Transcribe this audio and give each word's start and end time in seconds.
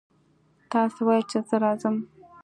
تاسې 0.71 0.99
ویل 1.05 1.23
چې 1.31 1.37
زه 1.49 1.55
راځم. 1.63 1.95